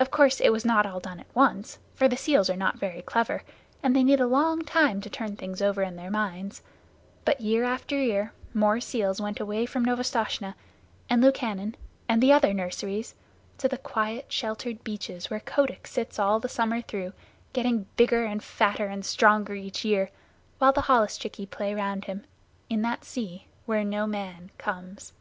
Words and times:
Of 0.00 0.10
course 0.10 0.40
it 0.40 0.48
was 0.50 0.64
not 0.64 0.84
all 0.84 0.98
done 0.98 1.20
at 1.20 1.32
once, 1.32 1.78
for 1.94 2.08
the 2.08 2.16
seals 2.16 2.50
are 2.50 2.56
not 2.56 2.80
very 2.80 3.02
clever, 3.02 3.44
and 3.84 3.94
they 3.94 4.02
need 4.02 4.18
a 4.18 4.26
long 4.26 4.62
time 4.62 5.00
to 5.02 5.08
turn 5.08 5.36
things 5.36 5.62
over 5.62 5.80
in 5.80 5.94
their 5.94 6.10
minds, 6.10 6.60
but 7.24 7.40
year 7.40 7.62
after 7.62 7.94
year 7.96 8.32
more 8.52 8.80
seals 8.80 9.20
went 9.20 9.38
away 9.38 9.64
from 9.64 9.84
Novastoshnah, 9.84 10.56
and 11.08 11.22
Lukannon, 11.22 11.76
and 12.08 12.20
the 12.20 12.32
other 12.32 12.52
nurseries, 12.52 13.14
to 13.58 13.68
the 13.68 13.78
quiet, 13.78 14.32
sheltered 14.32 14.82
beaches 14.82 15.30
where 15.30 15.38
Kotick 15.38 15.86
sits 15.86 16.18
all 16.18 16.40
the 16.40 16.48
summer 16.48 16.80
through, 16.80 17.12
getting 17.52 17.86
bigger 17.96 18.24
and 18.24 18.42
fatter 18.42 18.86
and 18.88 19.04
stronger 19.06 19.54
each 19.54 19.84
year, 19.84 20.10
while 20.58 20.72
the 20.72 20.82
holluschickie 20.90 21.48
play 21.48 21.72
around 21.74 22.06
him, 22.06 22.24
in 22.68 22.82
that 22.82 23.04
sea 23.04 23.46
where 23.66 23.84
no 23.84 24.04
man 24.04 24.50
comes. 24.58 25.12